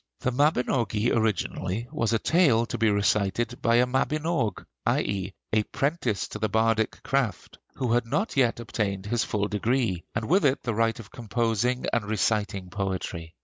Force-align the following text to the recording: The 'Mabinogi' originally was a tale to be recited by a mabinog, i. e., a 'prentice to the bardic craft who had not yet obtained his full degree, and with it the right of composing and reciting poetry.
The 0.21 0.31
'Mabinogi' 0.31 1.15
originally 1.15 1.87
was 1.91 2.11
a 2.11 2.17
tale 2.17 2.65
to 2.65 2.77
be 2.79 2.89
recited 2.89 3.61
by 3.61 3.75
a 3.75 3.85
mabinog, 3.85 4.65
i. 4.83 5.01
e., 5.01 5.33
a 5.53 5.61
'prentice 5.61 6.27
to 6.29 6.39
the 6.39 6.49
bardic 6.49 7.03
craft 7.03 7.59
who 7.75 7.93
had 7.93 8.07
not 8.07 8.35
yet 8.35 8.59
obtained 8.59 9.05
his 9.05 9.23
full 9.23 9.47
degree, 9.47 10.03
and 10.15 10.27
with 10.27 10.43
it 10.43 10.63
the 10.63 10.73
right 10.73 10.99
of 10.99 11.11
composing 11.11 11.85
and 11.93 12.05
reciting 12.05 12.71
poetry. 12.71 13.35